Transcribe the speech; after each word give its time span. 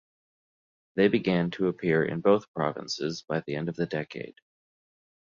They 0.95 1.09
began 1.09 1.51
to 1.51 1.67
appear 1.67 2.03
in 2.03 2.21
both 2.21 2.51
provinces 2.55 3.21
by 3.21 3.41
the 3.41 3.55
end 3.55 3.69
of 3.69 3.75
the 3.75 3.85
decade. 3.85 4.33